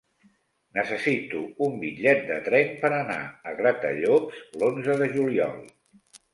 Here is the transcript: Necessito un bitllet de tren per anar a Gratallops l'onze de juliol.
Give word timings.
Necessito 0.77 1.41
un 1.65 1.75
bitllet 1.83 2.25
de 2.31 2.39
tren 2.49 2.73
per 2.87 2.93
anar 3.01 3.19
a 3.53 3.55
Gratallops 3.61 4.43
l'onze 4.59 4.99
de 5.05 5.15
juliol. 5.17 5.65